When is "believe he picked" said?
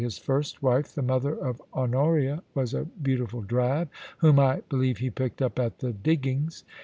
4.67-5.43